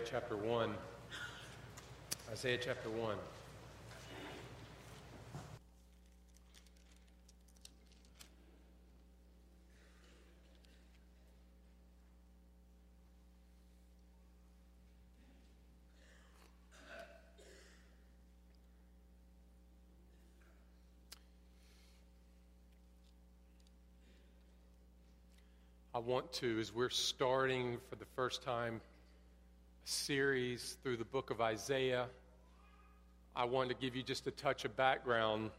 [0.00, 0.74] Isaiah chapter 1.
[2.32, 3.16] Isaiah chapter 1.
[25.92, 28.80] I want to, as we're starting for the first time
[29.90, 32.06] series through the book of Isaiah,
[33.34, 35.50] I want to give you just a touch of background.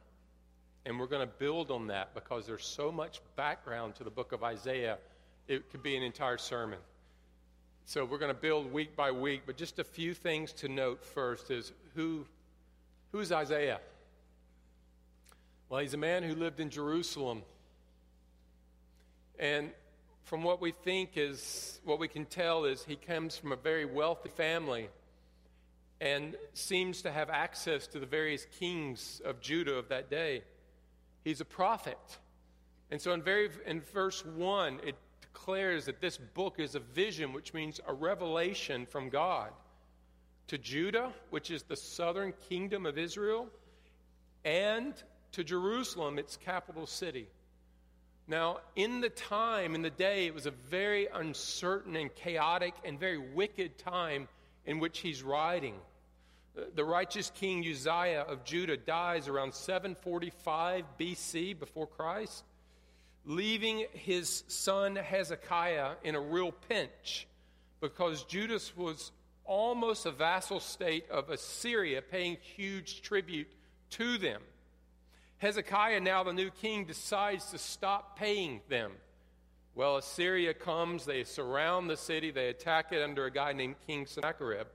[0.85, 4.31] And we're going to build on that because there's so much background to the book
[4.31, 4.97] of Isaiah,
[5.47, 6.79] it could be an entire sermon.
[7.85, 11.03] So we're going to build week by week, but just a few things to note
[11.03, 12.25] first is who,
[13.11, 13.79] who's Isaiah?
[15.69, 17.43] Well, he's a man who lived in Jerusalem.
[19.37, 19.71] And
[20.23, 23.85] from what we think is, what we can tell is he comes from a very
[23.85, 24.89] wealthy family
[25.99, 30.43] and seems to have access to the various kings of Judah of that day.
[31.23, 31.97] He's a prophet.
[32.89, 37.33] And so in, very, in verse 1, it declares that this book is a vision,
[37.33, 39.51] which means a revelation from God
[40.47, 43.47] to Judah, which is the southern kingdom of Israel,
[44.43, 44.93] and
[45.33, 47.27] to Jerusalem, its capital city.
[48.27, 52.99] Now, in the time, in the day, it was a very uncertain and chaotic and
[52.99, 54.27] very wicked time
[54.65, 55.75] in which he's writing.
[56.75, 62.43] The righteous king Uzziah of Judah dies around 745 BC before Christ,
[63.25, 67.27] leaving his son Hezekiah in a real pinch
[67.79, 69.11] because Judas was
[69.43, 73.47] almost a vassal state of Assyria, paying huge tribute
[73.91, 74.41] to them.
[75.41, 78.91] Hezekiah, now the new king, decides to stop paying them.
[79.73, 84.05] Well, Assyria comes, they surround the city, they attack it under a guy named King
[84.05, 84.67] Sennacherib.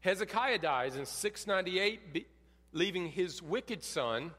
[0.00, 2.26] Hezekiah dies in 698,
[2.72, 4.32] leaving his wicked son,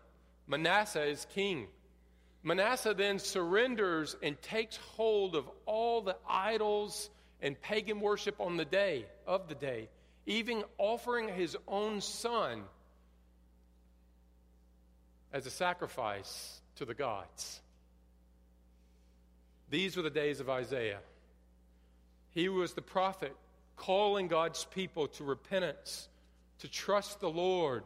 [0.47, 1.67] Manasseh, as king.
[2.43, 7.09] Manasseh then surrenders and takes hold of all the idols
[7.41, 9.87] and pagan worship on the day of the day,
[10.25, 12.63] even offering his own son
[15.37, 17.61] as a sacrifice to the gods.
[19.69, 20.97] These were the days of Isaiah.
[22.31, 23.35] He was the prophet
[23.75, 26.09] calling God's people to repentance,
[26.59, 27.83] to trust the Lord.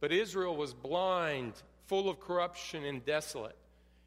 [0.00, 1.52] But Israel was blind,
[1.86, 3.56] full of corruption, and desolate.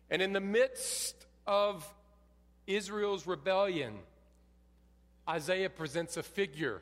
[0.10, 1.16] And in the midst
[1.48, 1.88] of
[2.68, 3.94] Israel's rebellion,
[5.30, 6.82] Isaiah presents a figure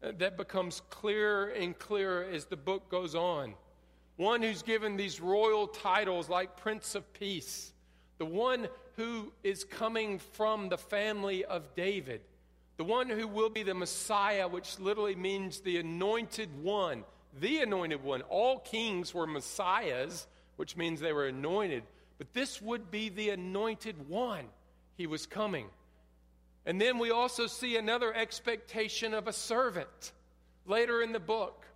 [0.00, 3.54] that becomes clearer and clearer as the book goes on
[4.16, 7.72] one who's given these royal titles like Prince of Peace,
[8.18, 12.22] the one who is coming from the family of David,
[12.78, 17.04] the one who will be the Messiah, which literally means the anointed one,
[17.40, 18.22] the anointed one.
[18.22, 21.82] All kings were messiahs, which means they were anointed,
[22.18, 24.46] but this would be the anointed one.
[24.96, 25.66] He was coming.
[26.64, 30.12] And then we also see another expectation of a servant
[30.66, 31.66] later in the book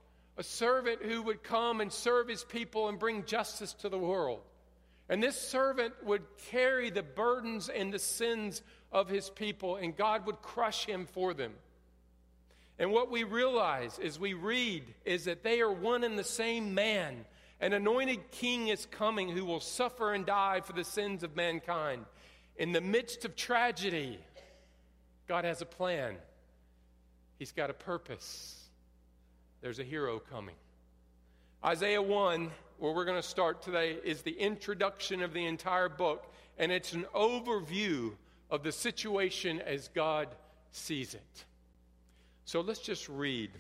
[0.41, 4.41] a servant who would come and serve his people and bring justice to the world.
[5.11, 10.25] And this servant would carry the burdens and the sins of his people, and God
[10.25, 11.53] would crush him for them.
[12.79, 16.75] And what we realize as we read is that they are one and the same
[16.75, 17.27] man.
[17.61, 22.07] An anointed king is coming who will suffer and die for the sins of mankind.
[22.57, 24.19] In the midst of tragedy,
[25.29, 26.17] God has a plan,
[27.39, 28.60] He's got a purpose
[29.61, 30.55] there's a hero coming.
[31.65, 36.33] Isaiah 1, where we're going to start today, is the introduction of the entire book,
[36.59, 38.13] and it's an overview
[38.51, 40.29] of the situation as God
[40.73, 41.45] sees it.
[42.47, 43.51] So let's just read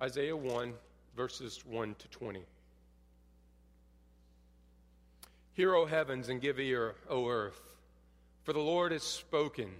[0.00, 0.74] Isaiah 1,
[1.16, 2.42] verses 1 to 20.
[5.54, 7.60] Hear, O heavens, and give ear, O earth,
[8.44, 9.70] for the Lord has spoken.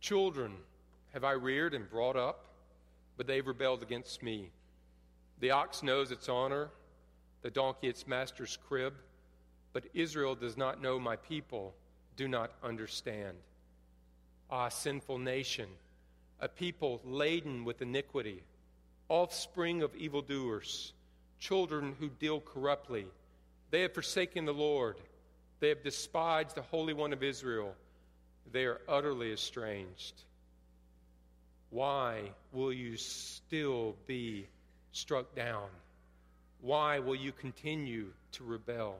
[0.00, 0.52] Children
[1.12, 2.43] have I reared and brought up
[3.16, 4.50] but they've rebelled against me.
[5.40, 6.70] The ox knows its honor,
[7.42, 8.94] the donkey its master's crib,
[9.72, 11.74] but Israel does not know my people,
[12.16, 13.36] do not understand.
[14.50, 15.68] Ah, sinful nation,
[16.40, 18.42] a people laden with iniquity,
[19.08, 20.92] offspring of evildoers,
[21.38, 23.06] children who deal corruptly.
[23.70, 24.96] They have forsaken the Lord,
[25.60, 27.74] they have despised the Holy One of Israel.
[28.52, 30.24] They are utterly estranged.
[31.74, 34.46] Why will you still be
[34.92, 35.66] struck down?
[36.60, 38.94] Why will you continue to rebel?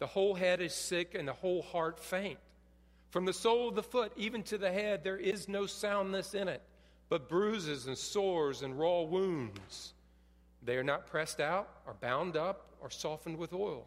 [0.00, 2.40] The whole head is sick and the whole heart faint.
[3.10, 6.48] From the sole of the foot even to the head, there is no soundness in
[6.48, 6.62] it,
[7.10, 9.94] but bruises and sores and raw wounds.
[10.64, 13.86] They are not pressed out, or bound up, or softened with oil.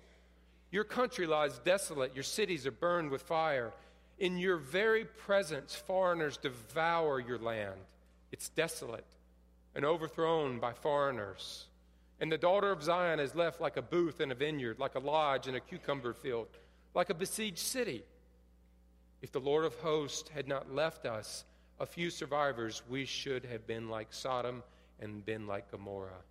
[0.72, 3.74] Your country lies desolate, your cities are burned with fire.
[4.18, 7.82] In your very presence, foreigners devour your land.
[8.34, 9.06] It's desolate
[9.76, 11.68] and overthrown by foreigners.
[12.20, 15.00] And the daughter of Zion is left like a booth in a vineyard, like a
[15.00, 16.48] lodge in a cucumber field,
[16.96, 18.04] like a besieged city.
[19.22, 21.46] If the Lord of hosts had not left us
[21.80, 24.64] a few survivors, we should have been like Sodom
[25.00, 26.24] and been like Gomorrah.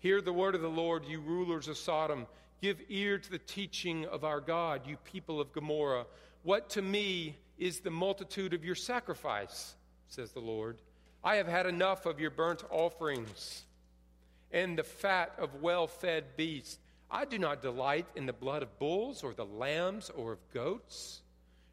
[0.00, 2.26] Hear the word of the Lord, you rulers of Sodom.
[2.60, 6.06] Give ear to the teaching of our God, you people of Gomorrah.
[6.42, 9.76] What to me is the multitude of your sacrifice,
[10.08, 10.78] says the Lord.
[11.22, 13.64] I have had enough of your burnt offerings
[14.52, 16.78] and the fat of well fed beasts.
[17.10, 21.22] I do not delight in the blood of bulls or the lambs or of goats.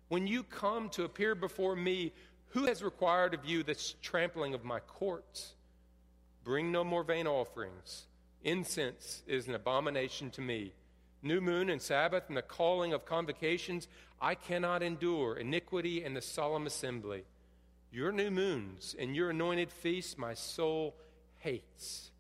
[0.10, 2.14] When you come to appear before me,
[2.50, 5.54] who has required of you this trampling of my courts?
[6.44, 8.06] Bring no more vain offerings.
[8.44, 10.74] Incense is an abomination to me.
[11.22, 13.88] New moon and Sabbath and the calling of convocations,
[14.22, 15.38] I cannot endure.
[15.38, 17.24] Iniquity and the solemn assembly.
[17.92, 20.96] Your new moons and your anointed feasts, my soul
[21.40, 22.12] hates.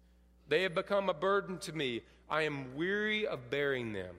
[0.47, 2.01] They have become a burden to me.
[2.29, 4.15] I am weary of bearing them.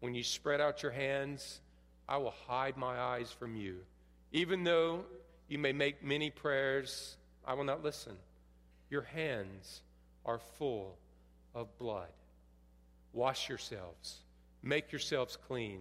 [0.00, 1.60] When you spread out your hands,
[2.08, 3.78] I will hide my eyes from you.
[4.32, 5.04] Even though
[5.48, 7.16] you may make many prayers,
[7.46, 8.16] I will not listen.
[8.90, 9.82] Your hands
[10.24, 10.96] are full
[11.54, 12.08] of blood.
[13.12, 14.18] Wash yourselves,
[14.62, 15.80] make yourselves clean.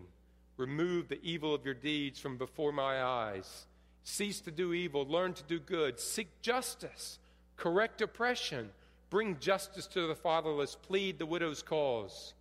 [0.58, 3.66] Remove the evil of your deeds from before my eyes.
[4.04, 7.20] Cease to do evil, learn to do good, seek justice,
[7.56, 8.70] correct oppression,
[9.10, 12.34] bring justice to the fatherless, plead the widow's cause.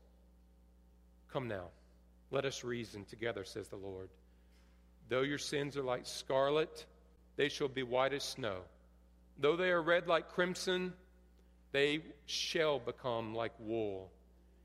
[1.33, 1.67] Come now.
[2.31, 4.09] Let us reason together, says the Lord.
[5.09, 6.87] Though your sins are like scarlet,
[7.37, 8.61] they shall be white as snow.
[9.39, 10.95] Though they are red like crimson,
[11.73, 14.11] they shall become like wool.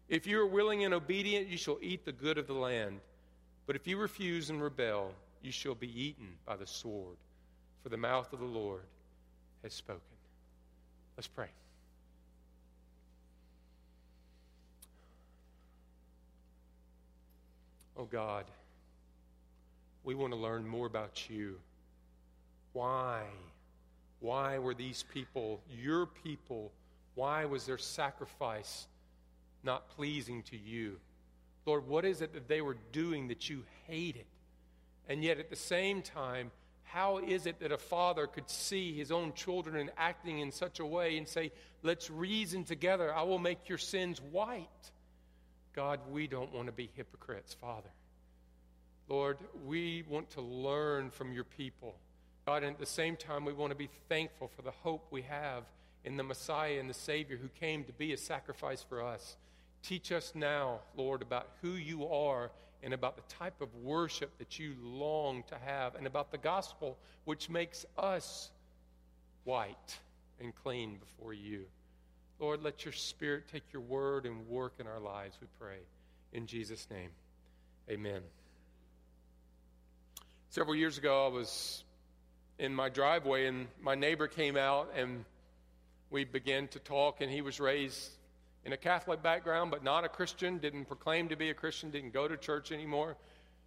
[0.08, 3.02] If you are willing and obedient, you shall eat the good of the land.
[3.66, 5.12] But if you refuse and rebel,
[5.42, 7.18] you shall be eaten by the sword,
[7.84, 8.84] for the mouth of the Lord
[9.64, 10.02] has spoken.
[11.16, 11.50] Let's pray.
[17.98, 18.46] Oh God,
[20.04, 21.56] we want to learn more about you.
[22.74, 23.24] Why?
[24.20, 26.72] Why were these people your people?
[27.16, 28.88] Why was their sacrifice
[29.64, 31.00] not pleasing to you?
[31.66, 34.26] Lord, what is it that they were doing that you hated?
[35.08, 36.52] And yet at the same time,
[36.84, 40.80] how is it that a father could see his own children and acting in such
[40.80, 41.52] a way and say,
[41.84, 44.68] Let's reason together, I will make your sins white?
[45.74, 47.90] God, we don't want to be hypocrites, Father.
[49.10, 51.96] Lord, we want to learn from your people.
[52.46, 55.22] God, and at the same time, we want to be thankful for the hope we
[55.24, 55.64] have
[56.04, 59.38] in the Messiah and the Savior who came to be a sacrifice for us.
[59.84, 62.50] Teach us now, Lord, about who you are
[62.84, 66.98] and about the type of worship that you long to have and about the gospel
[67.26, 68.52] which makes us
[69.44, 69.98] white
[70.40, 71.66] and clean before you.
[72.40, 75.80] Lord, let your Spirit take your word and work in our lives, we pray.
[76.34, 77.10] In Jesus' name,
[77.90, 78.22] amen.
[80.50, 81.84] Several years ago, I was
[82.60, 85.26] in my driveway, and my neighbor came out, and
[86.10, 88.12] we began to talk, and he was raised
[88.68, 92.12] in a Catholic background, but not a Christian, didn't proclaim to be a Christian, didn't
[92.12, 93.16] go to church anymore.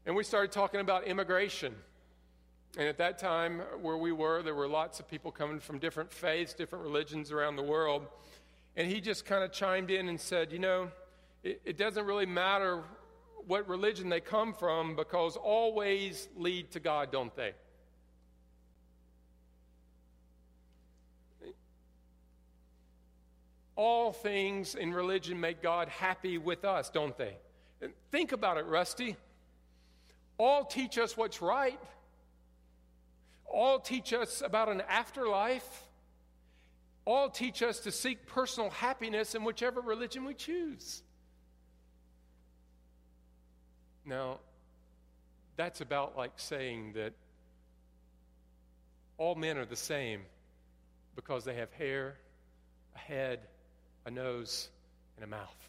[0.05, 1.75] And we started talking about immigration.
[2.77, 6.13] And at that time, where we were, there were lots of people coming from different
[6.13, 8.09] faiths, different religions around the world.
[8.77, 10.91] And he just kind of chimed in and said, You know,
[11.43, 12.83] it, it doesn't really matter
[13.47, 17.55] what religion they come from because all ways lead to God, don't they?
[23.83, 27.37] All things in religion make God happy with us, don't they?
[28.11, 29.17] Think about it, Rusty.
[30.37, 31.81] All teach us what's right.
[33.47, 35.87] All teach us about an afterlife
[37.11, 41.03] all teach us to seek personal happiness in whichever religion we choose.
[44.05, 44.39] Now,
[45.57, 47.13] that's about like saying that
[49.19, 50.23] all men are the same
[51.17, 52.17] because they have hair,
[52.95, 53.41] a head,
[54.07, 54.69] a nose,
[55.17, 55.69] and a mouth.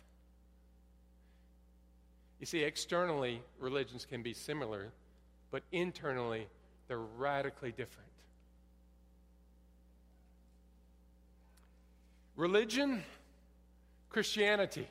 [2.39, 4.91] You see, externally, religions can be similar,
[5.51, 6.47] but internally,
[6.88, 8.09] they're radically different.
[12.35, 13.03] Religion,
[14.09, 14.88] Christianity,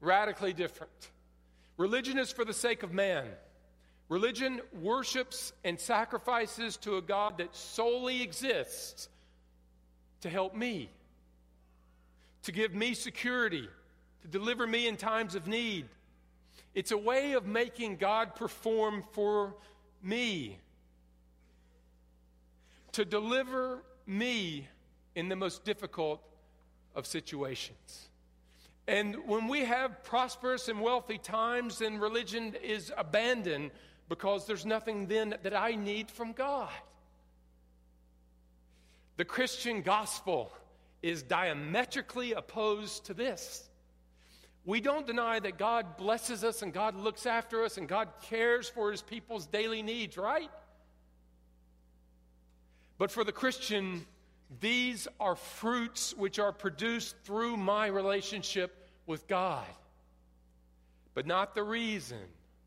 [0.00, 1.10] radically different.
[1.76, 3.26] Religion is for the sake of man.
[4.08, 9.08] Religion worships and sacrifices to a God that solely exists
[10.22, 10.88] to help me,
[12.42, 13.68] to give me security,
[14.22, 15.86] to deliver me in times of need.
[16.74, 19.54] It's a way of making God perform for
[20.02, 20.58] me,
[22.92, 24.68] to deliver me
[25.14, 26.20] in the most difficult
[26.94, 28.08] of situations.
[28.88, 33.70] And when we have prosperous and wealthy times, then religion is abandoned
[34.08, 36.70] because there's nothing then that I need from God.
[39.16, 40.52] The Christian gospel
[41.02, 43.68] is diametrically opposed to this.
[44.64, 48.68] We don't deny that God blesses us and God looks after us and God cares
[48.68, 50.50] for his people's daily needs, right?
[52.96, 54.06] But for the Christian,
[54.60, 59.66] these are fruits which are produced through my relationship with God,
[61.14, 62.20] but not the reason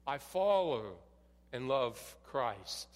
[0.06, 0.98] I follow
[1.54, 2.90] and love Christ.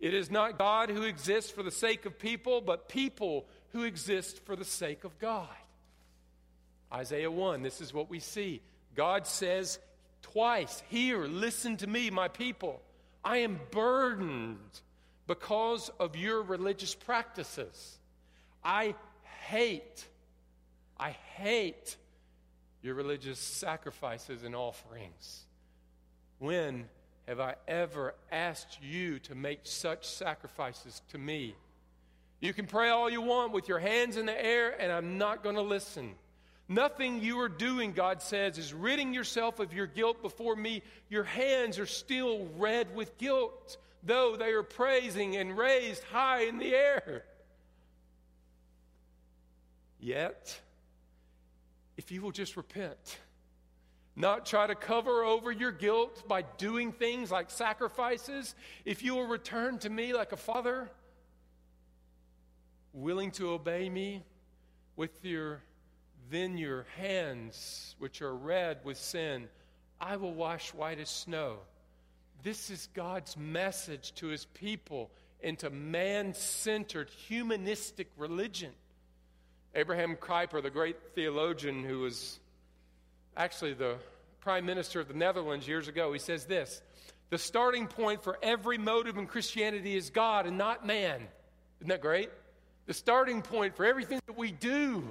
[0.00, 4.40] It is not God who exists for the sake of people, but people who exist
[4.46, 5.48] for the sake of God.
[6.92, 8.62] Isaiah 1, this is what we see.
[8.94, 9.80] God says
[10.22, 12.80] twice, Hear, listen to me, my people.
[13.24, 14.80] I am burdened
[15.26, 17.98] because of your religious practices.
[18.62, 18.94] I
[19.46, 20.06] hate,
[20.96, 21.96] I hate
[22.80, 25.46] your religious sacrifices and offerings.
[26.38, 26.88] When
[27.26, 31.56] have I ever asked you to make such sacrifices to me?
[32.44, 35.42] You can pray all you want with your hands in the air, and I'm not
[35.42, 36.14] going to listen.
[36.68, 40.82] Nothing you are doing, God says, is ridding yourself of your guilt before me.
[41.08, 46.58] Your hands are still red with guilt, though they are praising and raised high in
[46.58, 47.24] the air.
[49.98, 50.60] Yet,
[51.96, 53.20] if you will just repent,
[54.16, 59.28] not try to cover over your guilt by doing things like sacrifices, if you will
[59.28, 60.90] return to me like a father,
[62.94, 64.22] willing to obey me
[64.96, 65.60] with your
[66.30, 69.46] then your hands which are red with sin
[70.00, 71.58] I will wash white as snow.
[72.42, 75.10] This is God's message to his people
[75.40, 78.72] into man centered humanistic religion.
[79.74, 82.38] Abraham Kuyper, the great theologian who was
[83.36, 83.96] actually the
[84.40, 86.82] prime minister of the Netherlands years ago, he says this
[87.30, 91.26] The starting point for every motive in Christianity is God and not man.
[91.80, 92.30] Isn't that great?
[92.86, 95.08] The starting point for everything that we do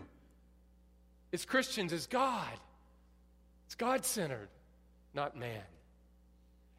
[1.31, 2.53] as Christians is God.
[3.65, 4.49] It's God centered,
[5.13, 5.63] not man.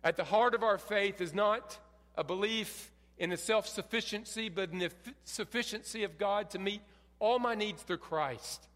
[0.04, 1.78] At the heart of our faith is not
[2.16, 4.90] a belief in the self sufficiency, but in the
[5.24, 6.80] sufficiency of God to meet
[7.18, 8.68] all my needs through Christ.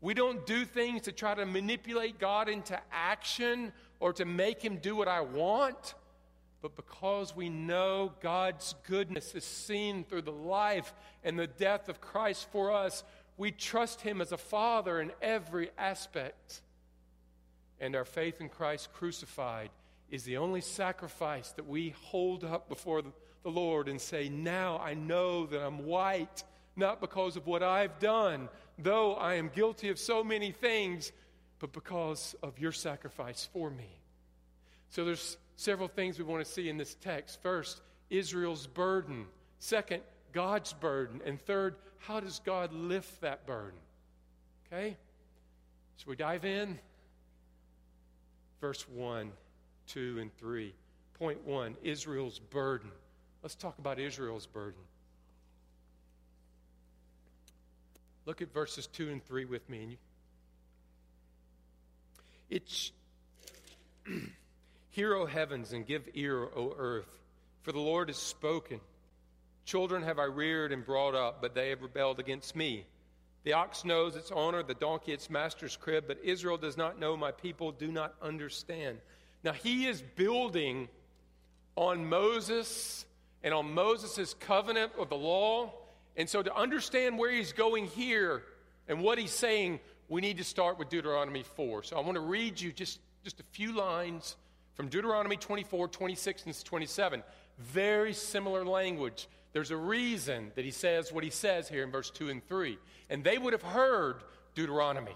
[0.00, 4.76] We don't do things to try to manipulate God into action or to make him
[4.76, 5.94] do what I want,
[6.62, 10.92] but because we know God's goodness is seen through the life
[11.24, 13.02] and the death of Christ for us,
[13.36, 16.60] we trust him as a father in every aspect.
[17.80, 19.70] And our faith in Christ crucified
[20.10, 24.92] is the only sacrifice that we hold up before the Lord and say, Now I
[24.92, 26.44] know that I'm white,
[26.76, 31.12] not because of what I've done, though I am guilty of so many things,
[31.58, 34.00] but because of your sacrifice for me.
[34.90, 37.42] So there's several things we want to see in this text.
[37.42, 39.26] First, Israel's burden.
[39.58, 40.02] Second,
[40.32, 41.20] God's burden.
[41.26, 43.78] And third, how does God lift that burden?
[44.66, 44.96] Okay?
[45.98, 46.78] So we dive in.
[48.60, 49.30] Verse 1,
[49.88, 50.74] 2, and 3.
[51.18, 52.90] Point 1 Israel's burden.
[53.42, 54.80] Let's talk about Israel's burden.
[58.24, 59.98] Look at verses 2 and 3 with me.
[62.48, 62.92] It's
[64.90, 67.20] Hear, O heavens, and give ear, O earth,
[67.62, 68.80] for the Lord has spoken.
[69.64, 72.84] Children have I reared and brought up, but they have rebelled against me.
[73.44, 77.16] The ox knows its owner, the donkey its master's crib, but Israel does not know,
[77.16, 78.98] my people do not understand.
[79.44, 80.88] Now he is building
[81.76, 83.06] on Moses
[83.42, 85.72] and on Moses' covenant of the law
[86.16, 88.42] and so, to understand where he's going here
[88.88, 91.84] and what he's saying, we need to start with Deuteronomy 4.
[91.84, 94.36] So, I want to read you just, just a few lines
[94.80, 97.22] from Deuteronomy 24, 26, and 27.
[97.58, 99.28] Very similar language.
[99.52, 102.78] There's a reason that he says what he says here in verse 2 and 3.
[103.10, 104.22] And they would have heard
[104.54, 105.14] Deuteronomy.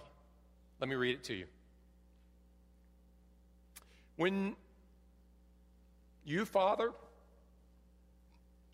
[0.80, 1.46] Let me read it to you.
[4.16, 4.54] When
[6.26, 6.90] you, Father,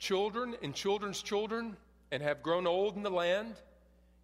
[0.01, 1.77] children, and children's children,
[2.11, 3.55] and have grown old in the land,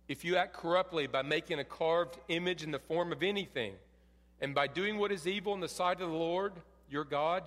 [0.08, 3.75] if you act corruptly by making a carved image in the form of anything,
[4.40, 6.52] and by doing what is evil in the sight of the Lord
[6.90, 7.42] your God,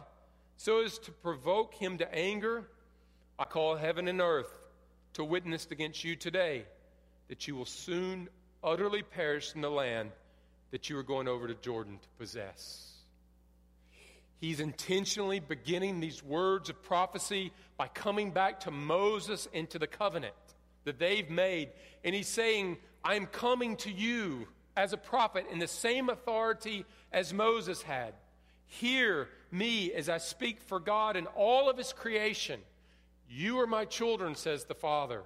[0.58, 2.68] so as to provoke him to anger,
[3.38, 4.52] I call heaven and earth
[5.14, 6.66] to witness against you today
[7.30, 8.28] that you will soon
[8.64, 10.12] utterly perish in the land
[10.72, 12.90] that you are going over to Jordan to possess.
[14.42, 19.88] He's intentionally beginning these words of prophecy by coming back to Moses and to the
[19.88, 20.34] covenant
[20.86, 21.70] that they've made.
[22.04, 24.48] And he's saying, I'm coming to you
[24.80, 28.14] as a prophet in the same authority as Moses had.
[28.66, 32.62] Hear me as I speak for God and all of his creation.
[33.30, 35.24] You are my children, says the Father.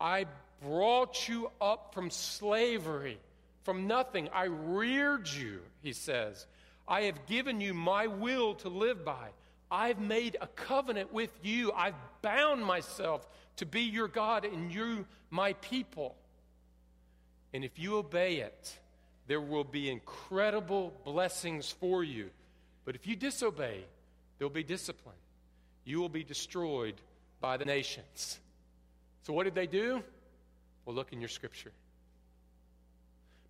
[0.00, 0.24] I
[0.62, 3.18] brought you up from slavery,
[3.64, 4.30] from nothing.
[4.32, 6.46] I reared you, he says.
[6.88, 9.28] I have given you my will to live by.
[9.70, 11.72] I've made a covenant with you.
[11.72, 16.16] I've bound myself to be your God and you my people.
[17.52, 18.78] And if you obey it,
[19.26, 22.30] there will be incredible blessings for you.
[22.84, 23.84] But if you disobey,
[24.38, 25.14] there'll be discipline.
[25.84, 26.94] You will be destroyed
[27.40, 28.38] by the nations.
[29.22, 30.02] So, what did they do?
[30.84, 31.72] Well, look in your scripture.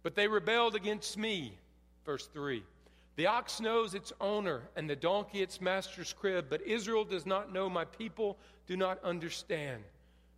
[0.02, 1.58] But they rebelled against me,
[2.04, 2.62] verse 3.
[3.16, 7.52] The ox knows its owner, and the donkey its master's crib, but Israel does not
[7.52, 9.82] know, my people do not understand.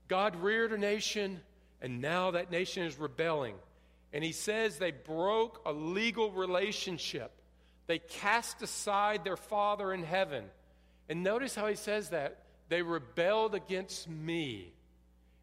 [0.09, 1.41] God reared a nation,
[1.81, 3.55] and now that nation is rebelling.
[4.13, 7.33] And he says they broke a legal relationship.
[7.87, 10.45] They cast aside their Father in heaven.
[11.09, 12.39] And notice how he says that.
[12.69, 14.73] They rebelled against me.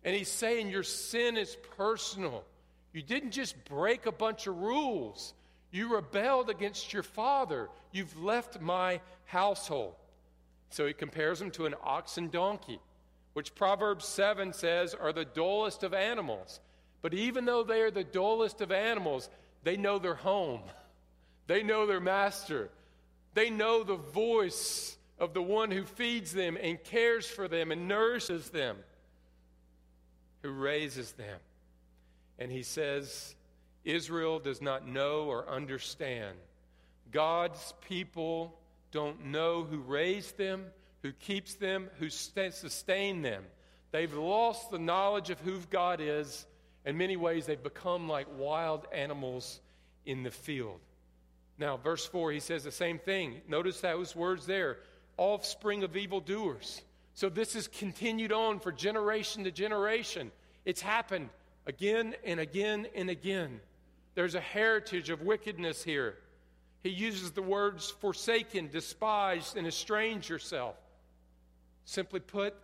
[0.04, 2.44] And he's saying your sin is personal.
[2.92, 5.34] You didn't just break a bunch of rules,
[5.72, 7.70] you rebelled against your father.
[7.92, 9.96] You've left my household.
[10.70, 12.80] So he compares them to an ox and donkey,
[13.34, 16.60] which Proverbs 7 says are the dullest of animals.
[17.04, 19.30] But even though they are the dullest of animals,
[19.64, 20.62] they know their home,
[21.48, 22.72] they know their master,
[23.36, 27.88] they know the voice of the one who feeds them and cares for them and
[27.88, 28.78] nourishes them,
[30.42, 31.40] who raises them.
[32.40, 33.36] And he says,
[33.84, 36.36] Israel does not know or understand.
[37.12, 38.58] God's people
[38.92, 40.66] don't know who raised them,
[41.02, 43.44] who keeps them, who sustained them.
[43.92, 46.46] They've lost the knowledge of who God is.
[46.86, 49.60] In many ways, they've become like wild animals
[50.06, 50.80] in the field.
[51.58, 53.42] Now, verse 4, he says the same thing.
[53.48, 54.80] Notice those words there
[55.18, 56.82] offspring of evildoers.
[57.14, 60.32] So this has continued on for generation to generation.
[60.66, 61.30] It's happened
[61.68, 63.60] again and again and again.
[64.16, 66.16] There's a heritage of wickedness here.
[66.82, 70.76] He uses the words forsaken, despised, and estranged yourself.
[71.86, 72.56] Simply put,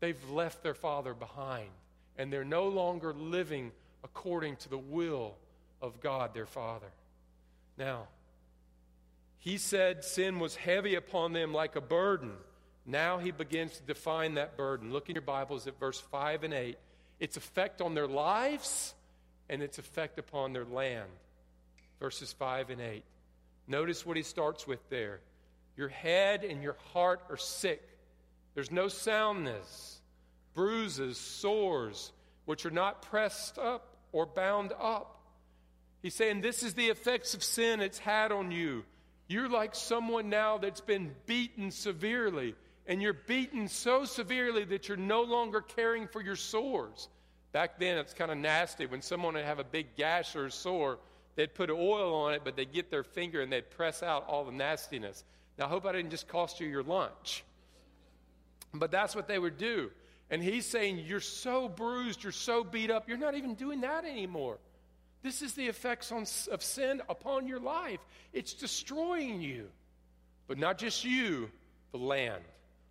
[0.00, 1.70] they've left their father behind,
[2.18, 3.72] and they're no longer living
[4.02, 5.34] according to the will
[5.80, 6.86] of God, their Father.
[7.76, 8.08] Now,
[9.38, 12.32] he said sin was heavy upon them like a burden.
[12.86, 14.92] Now he begins to define that burden.
[14.92, 16.78] Look in your Bibles at verse 5 and 8.
[17.20, 18.94] Its effect on their lives
[19.48, 21.10] and its effect upon their land.
[22.00, 23.04] Verses 5 and 8.
[23.66, 25.20] Notice what he starts with there.
[25.76, 27.82] Your head and your heart are sick.
[28.54, 29.93] There's no soundness,
[30.54, 32.12] bruises, sores,
[32.44, 35.20] which are not pressed up or bound up.
[36.02, 38.84] He's saying this is the effects of sin it's had on you.
[39.26, 42.54] You're like someone now that's been beaten severely,
[42.86, 47.08] and you're beaten so severely that you're no longer caring for your sores.
[47.52, 48.84] Back then, it's kind of nasty.
[48.84, 50.98] When someone would have a big gash or a sore,
[51.36, 54.44] they'd put oil on it, but they'd get their finger and they'd press out all
[54.44, 55.24] the nastiness.
[55.56, 57.44] Now, I hope I didn't just cost you your lunch.
[58.74, 59.90] But that's what they would do.
[60.34, 64.04] And he's saying, You're so bruised, you're so beat up, you're not even doing that
[64.04, 64.58] anymore.
[65.22, 68.00] This is the effects on, of sin upon your life.
[68.32, 69.68] It's destroying you.
[70.48, 71.50] But not just you,
[71.92, 72.42] the land.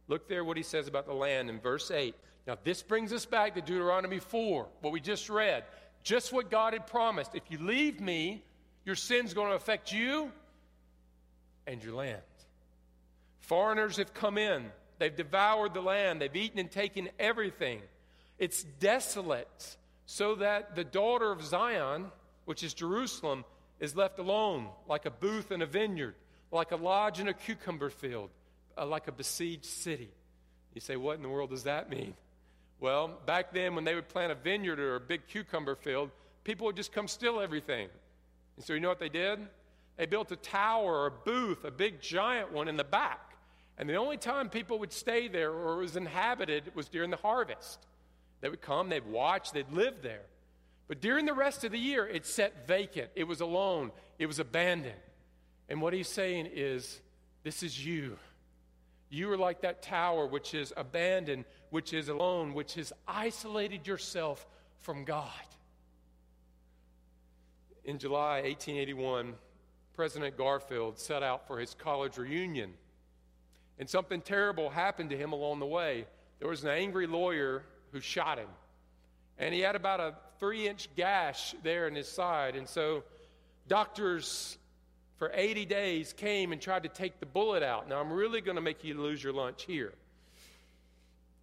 [0.08, 2.16] Look there what he says about the land in verse 8.
[2.48, 5.66] Now, this brings us back to Deuteronomy 4, what we just read.
[6.02, 7.36] Just what God had promised.
[7.36, 8.42] If you leave me,
[8.86, 10.32] your sin's going to affect you
[11.68, 12.22] and your land.
[13.42, 17.82] Foreigners have come in, they've devoured the land, they've eaten and taken everything.
[18.40, 22.08] It's desolate, so that the daughter of Zion,
[22.46, 23.46] which is Jerusalem,
[23.80, 26.16] is left alone, like a booth in a vineyard,
[26.52, 28.30] like a lodge in a cucumber field,
[28.78, 30.10] uh, like a besieged city.
[30.74, 32.14] You say, what in the world does that mean?
[32.80, 36.12] Well, back then, when they would plant a vineyard or a big cucumber field,
[36.44, 37.88] people would just come steal everything.
[38.58, 39.40] And so, you know what they did?
[39.98, 43.33] They built a tower or a booth, a big giant one in the back.
[43.78, 47.18] And the only time people would stay there or it was inhabited was during the
[47.18, 47.80] harvest.
[48.42, 50.26] They would come, they'd watch, they'd live there.
[50.88, 53.10] But during the rest of the year, it sat vacant.
[53.16, 53.92] It was alone.
[54.20, 54.96] It was abandoned.
[55.70, 57.02] And what he's saying is,
[57.44, 58.18] this is you.
[59.10, 64.46] You are like that tower which is abandoned, which is alone, which has isolated yourself
[64.80, 65.30] from God.
[67.86, 69.36] In July 1881,
[69.94, 72.74] President Garfield set out for his college reunion.
[73.80, 76.06] And something terrible happened to him along the way.
[76.40, 78.50] There was an angry lawyer who shot him.
[79.38, 82.56] And he had about a three inch gash there in his side.
[82.56, 83.04] And so
[83.68, 84.58] doctors
[85.18, 87.88] for 80 days came and tried to take the bullet out.
[87.88, 89.94] Now, I'm really going to make you lose your lunch here.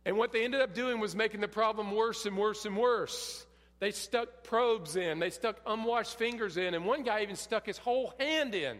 [0.04, 3.46] And what they ended up doing was making the problem worse and worse and worse.
[3.78, 7.78] They stuck probes in, they stuck unwashed fingers in, and one guy even stuck his
[7.78, 8.78] whole hand in,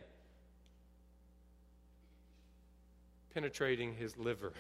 [3.35, 4.53] penetrating his liver,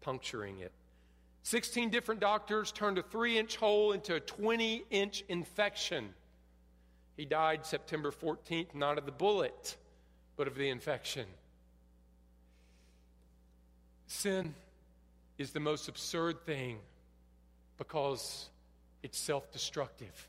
[0.00, 0.72] puncturing it.
[1.42, 6.14] 16 different doctors turned a three inch hole into a 20 inch infection.
[7.16, 9.76] He died September 14th, not of the bullet,
[10.36, 11.26] but of the infection.
[14.06, 14.54] Sin
[15.38, 16.78] is the most absurd thing
[17.78, 18.48] because
[19.02, 20.28] it's self destructive.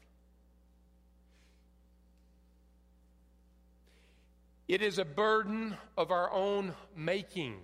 [4.71, 7.57] It is a burden of our own making.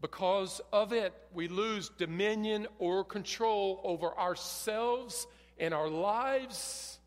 [0.00, 5.26] Because of it, we lose dominion or control over ourselves
[5.58, 7.00] and our lives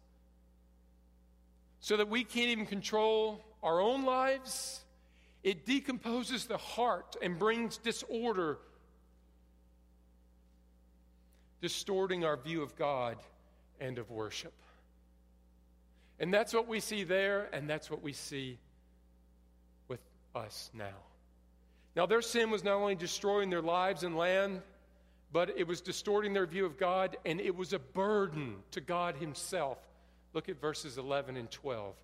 [1.80, 4.84] so that we can't even control our own lives.
[5.43, 8.58] It decomposes the heart and brings disorder,
[11.62, 13.15] distorting our view of God
[13.80, 14.52] and of worship.
[16.19, 18.60] And that's what we see there, and that's what we see
[20.36, 20.98] us now.
[21.96, 24.62] Now, their sin was not only destroying their lives and land,
[25.32, 29.15] but it was distorting their view of God, and it was a burden to God
[29.15, 29.78] Himself.
[30.34, 31.96] Look at verses 11 and 12.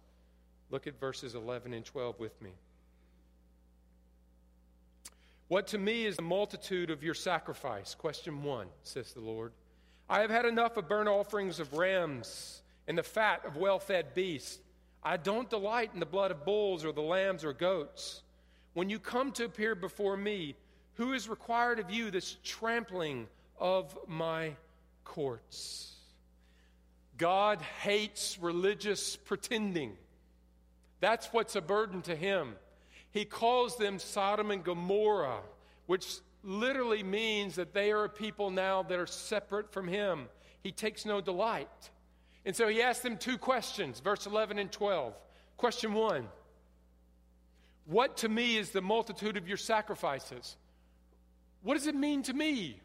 [0.72, 2.52] Look at verses 11 and 12 with me.
[5.48, 7.96] What to me is the multitude of your sacrifice?
[7.96, 9.52] Question one, says the Lord.
[10.08, 14.13] I have had enough of burnt offerings of rams and the fat of well fed
[14.13, 14.60] beasts.
[15.04, 18.22] I don't delight in the blood of bulls or the lambs or goats.
[18.74, 20.56] When you come to appear before me,
[20.96, 24.56] who is required of you this trampling of my
[25.06, 25.96] courts?
[27.18, 29.94] God hates religious pretending.
[31.00, 32.56] That's what's a burden to him.
[33.12, 35.42] He calls them Sodom and Gomorrah,
[35.86, 40.28] which literally means that they are a people now that are separate from him.
[40.62, 41.90] He takes no delight.
[42.45, 45.13] And so he asks them two questions, verse 11 and 12.
[45.58, 46.28] Question one
[47.89, 50.56] what to me is the multitude of your sacrifices?
[51.63, 52.80] What does it mean to me?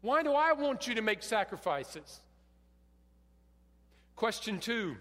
[0.00, 2.20] Why do I want you to make sacrifices?
[4.16, 4.96] Question 2,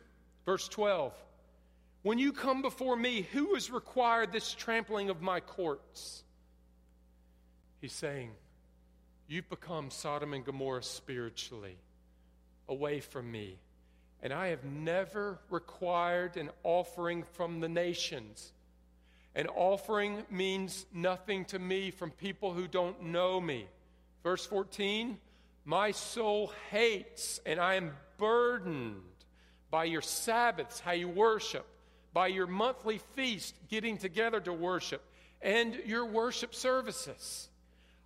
[0.46, 1.14] verse 12.
[2.02, 6.24] When you come before me, who has required this trampling of my courts?
[7.80, 8.32] He's saying,
[9.28, 11.78] You've become Sodom and Gomorrah spiritually,
[12.68, 13.58] away from me.
[14.22, 18.52] And I have never required an offering from the nations.
[19.36, 23.68] An offering means nothing to me from people who don't know me.
[24.24, 25.18] Verse 14
[25.64, 29.02] My soul hates, and I am burdened
[29.72, 31.66] by your Sabbaths, how you worship,
[32.12, 35.02] by your monthly feast, getting together to worship,
[35.42, 37.50] and your worship services.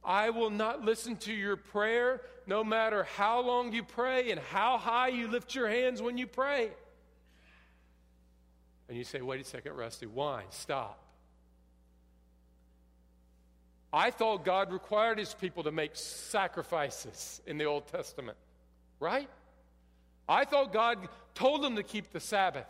[0.05, 4.77] I will not listen to your prayer, no matter how long you pray and how
[4.77, 6.71] high you lift your hands when you pray.
[8.89, 10.43] And you say, wait a second, Rusty, why?
[10.49, 10.99] Stop.
[13.93, 18.37] I thought God required his people to make sacrifices in the Old Testament,
[18.99, 19.29] right?
[20.27, 20.97] I thought God
[21.35, 22.65] told them to keep the Sabbath,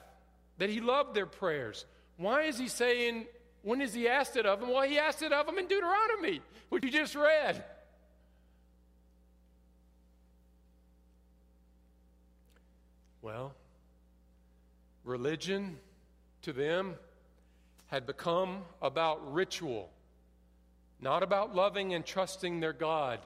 [0.57, 1.85] that he loved their prayers.
[2.17, 3.25] Why is he saying,
[3.63, 4.69] when has he asked it of them?
[4.69, 7.63] Well, he asked it of them in Deuteronomy, which you just read.
[13.21, 13.55] Well,
[15.03, 15.77] religion
[16.43, 16.95] to them
[17.87, 19.89] had become about ritual
[21.03, 23.19] not about loving and trusting their God.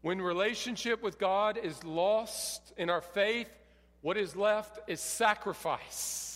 [0.00, 3.48] When relationship with God is lost in our faith,
[4.00, 6.33] what is left is sacrifice.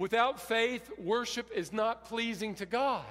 [0.00, 3.04] Without faith, worship is not pleasing to God.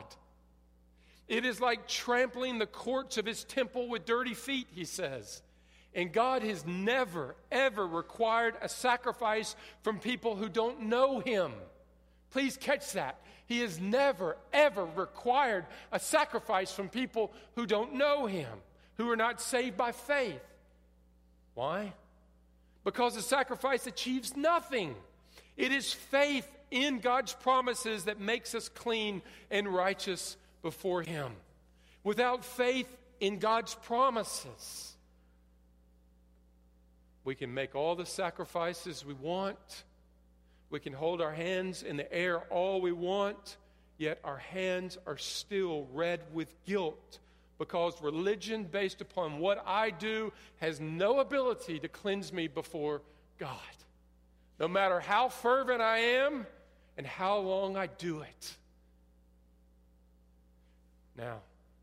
[1.28, 5.44] It is like trampling the courts of his temple with dirty feet, he says.
[5.94, 11.52] And God has never, ever required a sacrifice from people who don't know him.
[12.32, 13.20] Please catch that.
[13.46, 18.50] He has never, ever required a sacrifice from people who don't know Him,
[18.98, 20.42] who are not saved by faith.
[21.54, 21.94] Why?
[22.84, 24.96] Because the sacrifice achieves nothing.
[25.56, 31.32] It is faith in God's promises that makes us clean and righteous before Him.
[32.04, 32.88] Without faith
[33.20, 34.96] in God's promises,
[37.24, 39.84] we can make all the sacrifices we want.
[40.70, 43.58] We can hold our hands in the air all we want,
[43.98, 47.20] yet our hands are still red with guilt
[47.58, 53.02] because religion based upon what I do has no ability to cleanse me before
[53.38, 53.58] God.
[54.60, 56.48] No matter how fervent I am
[57.00, 58.58] and how long I do it.
[61.18, 61.38] Now,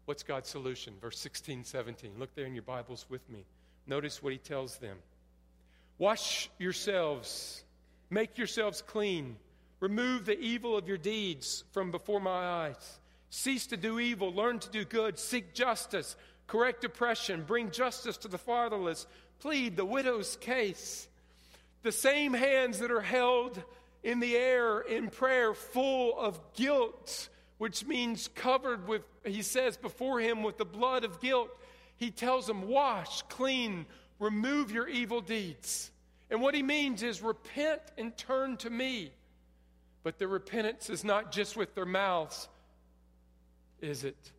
[0.05, 0.93] what's God's solution?
[1.01, 2.11] Verse 16, 17.
[2.19, 3.47] Look there in your Bibles with me.
[3.87, 4.99] Notice what he tells them
[5.97, 7.65] Wash yourselves,
[8.11, 9.37] make yourselves clean,
[9.81, 12.99] remove the evil of your deeds from before my eyes.
[13.31, 16.15] Cease to do evil, learn to do good, seek justice,
[16.47, 19.07] correct oppression, bring justice to the fatherless,
[19.41, 21.09] plead the widow's case.
[21.85, 23.63] The same hands that are held
[24.07, 30.21] in the air in prayer, full of guilt, which means covered with, he says, before
[30.21, 31.51] him with the blood of guilt.
[31.97, 33.85] He tells them, Wash, clean,
[34.21, 35.90] remove your evil deeds.
[36.31, 39.11] And what he means is repent and turn to me.
[40.05, 42.49] But the repentance is not just with their mouths,
[43.81, 44.33] is it?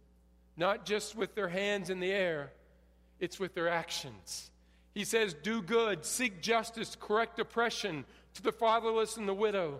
[0.55, 2.53] Not just with their hands in the air,
[3.19, 4.49] it's with their actions.
[4.93, 8.05] He says, Do good, seek justice, correct oppression
[8.37, 9.79] to the fatherless and the widow.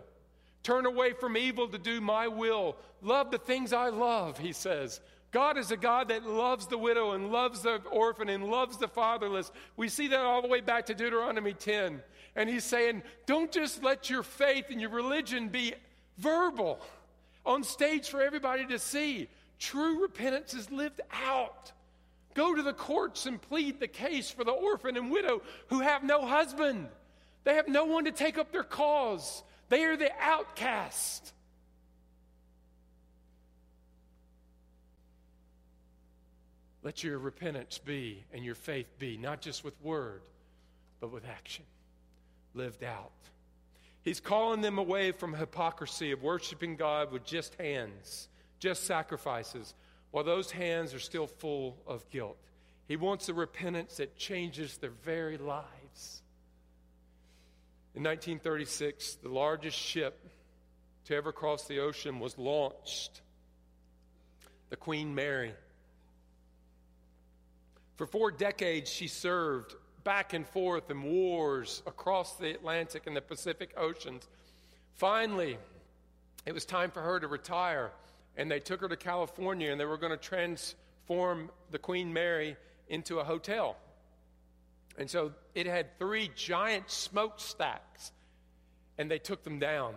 [0.63, 2.75] Turn away from evil to do my will.
[3.01, 4.99] Love the things I love, he says.
[5.31, 8.87] God is a God that loves the widow and loves the orphan and loves the
[8.87, 9.51] fatherless.
[9.75, 12.01] We see that all the way back to Deuteronomy 10.
[12.35, 15.73] And he's saying, don't just let your faith and your religion be
[16.17, 16.79] verbal
[17.45, 19.29] on stage for everybody to see.
[19.59, 21.71] True repentance is lived out.
[22.33, 26.03] Go to the courts and plead the case for the orphan and widow who have
[26.03, 26.87] no husband.
[27.47, 29.41] They have no one to take up their cause.
[29.69, 31.31] They are the outcast.
[36.83, 40.23] Let your repentance be and your faith be not just with word,
[40.99, 41.63] but with action,
[42.53, 43.13] lived out.
[44.01, 48.27] He's calling them away from hypocrisy of worshiping God with just hands
[48.59, 49.73] just sacrifices,
[50.11, 52.35] while those hands are still full of guilt.
[52.89, 56.23] He wants a repentance that changes their very lives.
[57.97, 60.29] In 1936, the largest ship
[61.05, 63.21] to ever cross the ocean was launched
[64.69, 65.51] the Queen Mary.
[67.95, 73.21] For four decades, she served back and forth in wars across the Atlantic and the
[73.21, 74.27] Pacific Oceans.
[74.93, 75.57] Finally,
[76.45, 77.89] it was time for her to retire
[78.35, 82.57] and they took her to California and they were going to transform the Queen Mary
[82.89, 83.75] into a hotel.
[84.99, 88.11] And so it had three giant smokestacks,
[88.97, 89.95] and they took them down.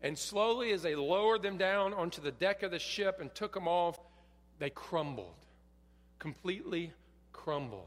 [0.00, 3.54] And slowly, as they lowered them down onto the deck of the ship and took
[3.54, 3.98] them off,
[4.58, 5.34] they crumbled,
[6.18, 6.92] completely
[7.32, 7.86] crumbled.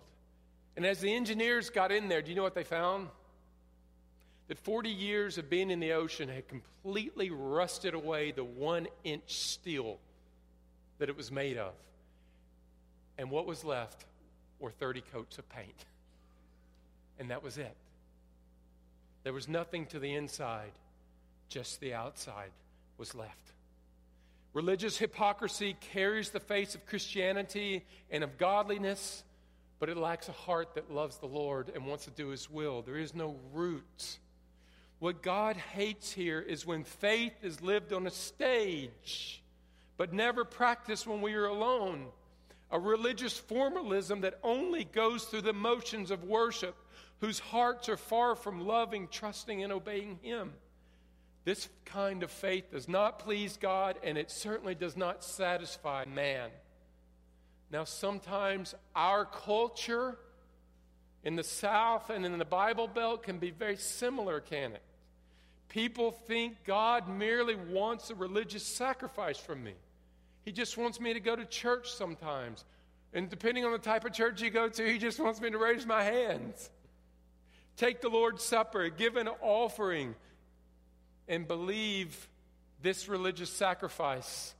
[0.77, 3.09] And as the engineers got in there, do you know what they found?
[4.47, 9.33] that 40 years of being in the ocean had completely rusted away the one inch
[9.33, 9.97] steel
[10.99, 11.73] that it was made of.
[13.17, 14.05] And what was left
[14.59, 15.85] were 30 coats of paint.
[17.19, 17.75] And that was it.
[19.23, 20.71] There was nothing to the inside,
[21.49, 22.51] just the outside
[22.97, 23.54] was left.
[24.54, 29.23] Religious hypocrisy carries the face of Christianity and of godliness,
[29.80, 32.82] but it lacks a heart that loves the Lord and wants to do His will.
[32.82, 34.19] There is no roots
[34.99, 39.43] what God hates here is when faith is lived on a stage,
[39.97, 42.08] but never practiced when we are alone.
[42.71, 46.75] A religious formalism that only goes through the motions of worship,
[47.25, 50.53] whose hearts are far from loving, trusting, and obeying Him.
[51.43, 56.51] This kind of faith does not please God, and it certainly does not satisfy man.
[57.71, 60.19] Now, sometimes our culture
[61.23, 64.83] in the South and in the Bible Belt can be very similar, can it?
[65.67, 69.73] People think God merely wants a religious sacrifice from me.
[70.43, 72.63] He just wants me to go to church sometimes.
[73.13, 75.57] And depending on the type of church you go to, He just wants me to
[75.57, 76.69] raise my hands.
[77.77, 80.15] Take the Lord's Supper, give an offering,
[81.27, 82.29] and believe
[82.81, 84.53] this religious sacrifice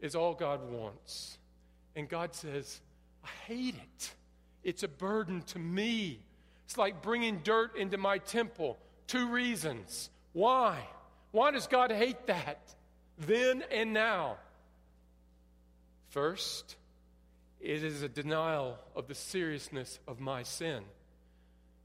[0.00, 1.38] is all God wants.
[1.96, 2.80] And God says,
[3.24, 4.14] I hate it.
[4.62, 6.20] It's a burden to me.
[6.66, 8.78] It's like bringing dirt into my temple.
[9.06, 10.10] Two reasons.
[10.32, 10.78] Why?
[11.32, 12.60] Why does God hate that
[13.18, 14.36] then and now?
[16.10, 16.76] First,
[17.60, 20.82] it is a denial of the seriousness of my sin.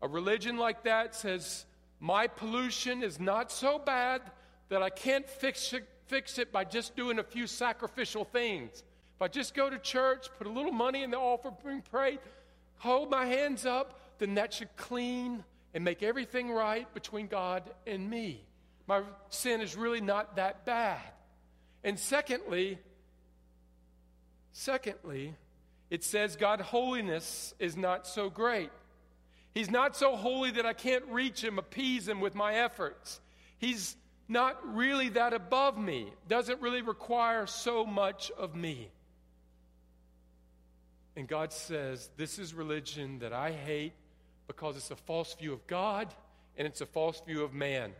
[0.02, 1.66] A religion like that says,
[2.00, 4.22] My pollution is not so bad,
[4.70, 8.84] that I can't fix it, fix it by just doing a few sacrificial things.
[9.16, 12.20] If I just go to church, put a little money in the offering plate,
[12.78, 18.10] hold my hands up, then that should clean and make everything right between God and
[18.10, 18.44] me.
[18.88, 21.02] My sin is really not that bad.
[21.84, 22.80] And secondly,
[24.52, 25.36] secondly,
[25.90, 28.70] it says God holiness is not so great.
[29.58, 33.20] He's not so holy that I can't reach him, appease him with my efforts.
[33.58, 33.96] He's
[34.28, 38.92] not really that above me, doesn't really require so much of me.
[41.16, 43.94] And God says, This is religion that I hate
[44.46, 46.14] because it's a false view of God
[46.56, 47.94] and it's a false view of man.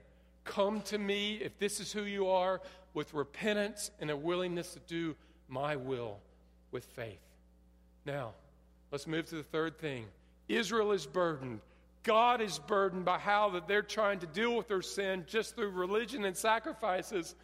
[0.44, 2.62] Come to me, if this is who you are,
[2.94, 5.16] with repentance and a willingness to do
[5.50, 6.20] my will
[6.70, 7.18] with faith.
[8.06, 8.34] Now,
[8.92, 10.06] let's move to the third thing.
[10.48, 11.62] Israel is burdened.
[12.04, 15.72] God is burdened by how that they're trying to deal with their sin just through
[15.72, 17.36] religion and sacrifices.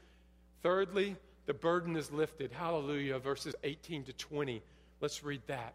[0.62, 2.52] Thirdly, the burden is lifted.
[2.52, 3.20] Hallelujah.
[3.20, 4.62] Verses 18 to 20.
[5.02, 5.74] Let's read that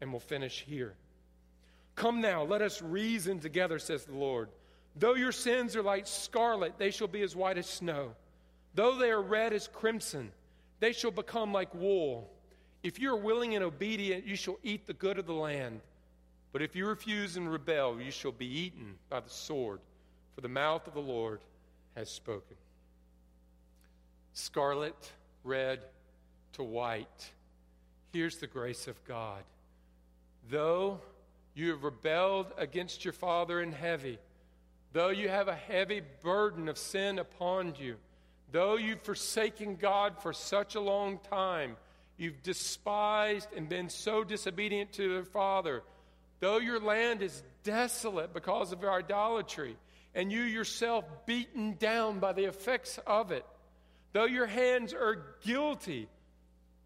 [0.00, 0.94] and we'll finish here.
[1.94, 4.48] Come now, let us reason together, says the Lord.
[4.96, 8.14] Though your sins are like scarlet, they shall be as white as snow.
[8.74, 10.32] Though they are red as crimson,
[10.80, 12.30] they shall become like wool.
[12.82, 15.80] If you are willing and obedient, you shall eat the good of the land.
[16.54, 19.80] But if you refuse and rebel, you shall be eaten by the sword,
[20.36, 21.40] for the mouth of the Lord
[21.96, 22.56] has spoken.
[24.34, 25.10] Scarlet,
[25.42, 25.80] red
[26.52, 27.32] to white.
[28.12, 29.42] Here's the grace of God.
[30.48, 31.00] Though
[31.56, 34.20] you have rebelled against your Father in heavy,
[34.92, 37.96] though you have a heavy burden of sin upon you,
[38.52, 41.74] though you've forsaken God for such a long time,
[42.16, 45.82] You've despised and been so disobedient to your father.
[46.40, 49.76] Though your land is desolate because of your idolatry,
[50.14, 53.44] and you yourself beaten down by the effects of it,
[54.12, 56.08] though your hands are guilty,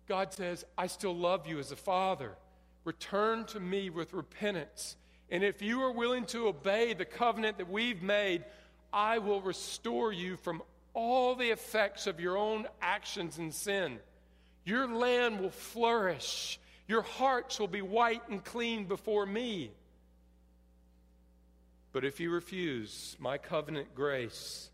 [0.08, 2.32] God says, I still love you as a father.
[2.84, 4.96] Return to me with repentance.
[5.30, 8.44] And if you are willing to obey the covenant that we've made,
[8.92, 10.62] I will restore you from
[10.94, 13.98] all the effects of your own actions and sin.
[14.64, 16.58] Your land will flourish.
[16.88, 19.70] Your hearts will be white and clean before me.
[21.92, 24.70] But if you refuse my covenant grace,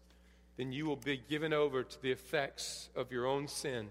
[0.57, 3.91] then you will be given over to the effects of your own sin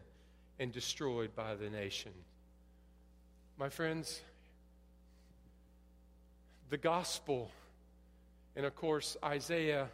[0.58, 2.14] and destroyed by the nation.
[3.60, 4.22] My friends,
[6.70, 7.52] the gospel,
[8.56, 9.90] and of course, Isaiah,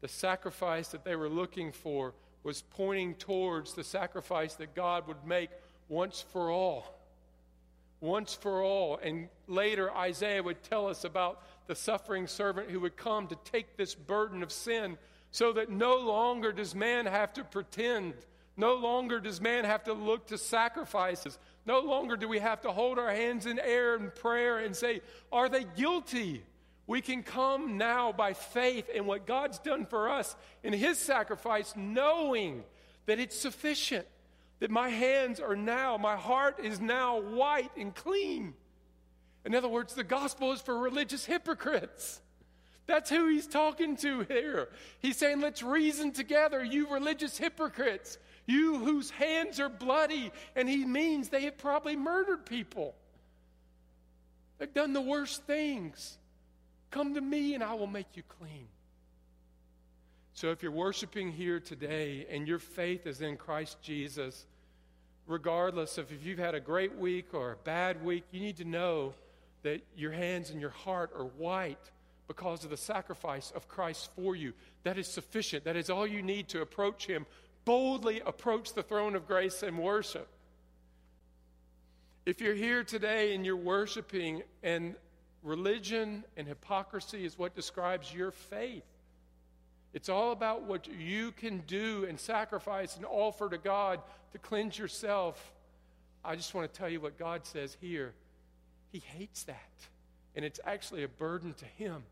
[0.00, 2.14] the sacrifice that they were looking for
[2.44, 5.50] was pointing towards the sacrifice that God would make
[5.88, 7.01] once for all.
[8.02, 8.98] Once for all.
[9.02, 13.76] And later, Isaiah would tell us about the suffering servant who would come to take
[13.76, 14.98] this burden of sin
[15.30, 18.14] so that no longer does man have to pretend.
[18.56, 21.38] No longer does man have to look to sacrifices.
[21.64, 25.00] No longer do we have to hold our hands in air in prayer and say,
[25.30, 26.42] Are they guilty?
[26.88, 30.34] We can come now by faith in what God's done for us
[30.64, 32.64] in His sacrifice, knowing
[33.06, 34.06] that it's sufficient,
[34.62, 38.54] that my hands are now, my heart is now white and clean.
[39.44, 42.20] In other words, the gospel is for religious hypocrites.
[42.86, 44.68] That's who he's talking to here.
[45.00, 50.30] He's saying, Let's reason together, you religious hypocrites, you whose hands are bloody.
[50.54, 52.94] And he means they have probably murdered people,
[54.58, 56.18] they've done the worst things.
[56.92, 58.68] Come to me and I will make you clean.
[60.34, 64.46] So if you're worshiping here today and your faith is in Christ Jesus,
[65.26, 68.64] regardless of if you've had a great week or a bad week, you need to
[68.64, 69.14] know
[69.62, 71.90] that your hands and your heart are white
[72.28, 74.52] because of the sacrifice of Christ for you.
[74.84, 75.64] That is sufficient.
[75.64, 77.26] That is all you need to approach Him.
[77.64, 80.28] Boldly approach the throne of grace and worship.
[82.26, 84.94] If you're here today and you're worshiping and
[85.42, 88.84] Religion and hypocrisy is what describes your faith.
[89.94, 94.00] It's all about what you can do and sacrifice and offer to God
[94.32, 95.52] to cleanse yourself.
[96.24, 98.14] I just want to tell you what God says here.
[98.90, 99.70] He hates that.
[100.34, 102.02] And it's actually a burden to Him.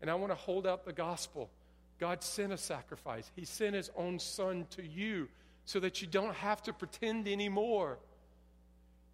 [0.00, 1.50] And I want to hold out the gospel.
[1.98, 5.28] God sent a sacrifice, He sent His own Son to you
[5.64, 7.98] so that you don't have to pretend anymore.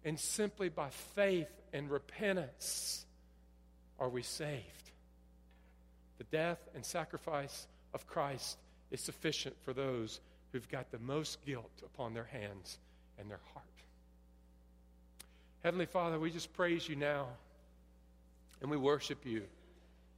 [0.05, 3.05] And simply by faith and repentance,
[3.99, 4.82] are we saved.
[6.17, 8.57] The death and sacrifice of Christ
[8.91, 10.19] is sufficient for those
[10.51, 12.77] who've got the most guilt upon their hands
[13.19, 13.65] and their heart.
[15.63, 17.27] Heavenly Father, we just praise you now
[18.61, 19.43] and we worship you.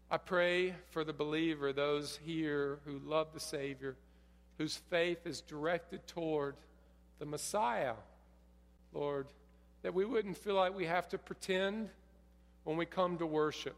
[0.10, 3.96] I pray for the believer, those here who love the Savior,
[4.58, 6.56] whose faith is directed toward
[7.20, 7.96] the Messiah,
[8.94, 9.28] Lord,
[9.82, 11.90] that we wouldn't feel like we have to pretend
[12.64, 13.76] when we come to worship.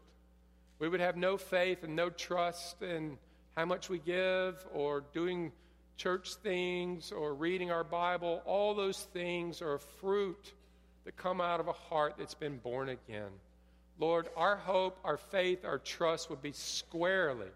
[0.78, 3.18] We would have no faith and no trust in
[3.56, 5.52] how much we give or doing
[5.96, 8.42] church things or reading our Bible.
[8.44, 10.52] All those things are fruit
[11.04, 13.30] that come out of a heart that's been born again.
[13.98, 17.48] Lord, our hope, our faith, our trust would be squarely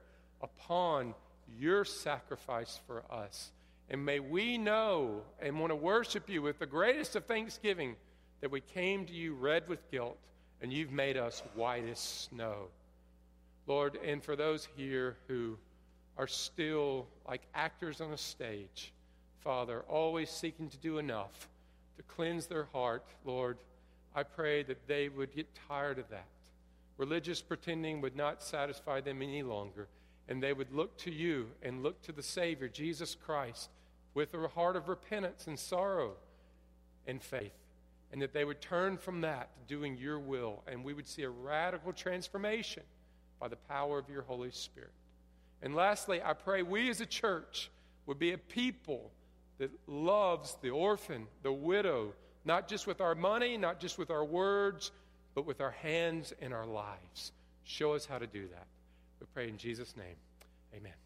[0.42, 1.14] upon
[1.56, 3.52] your sacrifice for us.
[3.88, 7.94] And may we know and want to worship you with the greatest of thanksgiving
[8.40, 10.18] that we came to you red with guilt
[10.60, 12.68] and you've made us white as snow.
[13.66, 15.56] Lord, and for those here who
[16.18, 18.92] are still like actors on a stage,
[19.40, 21.48] Father, always seeking to do enough
[21.96, 23.58] to cleanse their heart, Lord,
[24.14, 26.26] I pray that they would get tired of that.
[26.98, 29.88] Religious pretending would not satisfy them any longer,
[30.28, 33.70] and they would look to you and look to the Savior, Jesus Christ,
[34.14, 36.12] with a heart of repentance and sorrow
[37.06, 37.54] and faith,
[38.12, 41.22] and that they would turn from that to doing your will, and we would see
[41.22, 42.82] a radical transformation
[43.42, 44.92] by the power of your Holy Spirit.
[45.62, 47.72] And lastly, I pray we as a church
[48.06, 49.10] would be a people
[49.58, 52.12] that loves the orphan, the widow,
[52.44, 54.92] not just with our money, not just with our words,
[55.34, 57.32] but with our hands and our lives.
[57.64, 58.66] Show us how to do that.
[59.18, 60.16] We pray in Jesus' name.
[60.72, 61.01] Amen.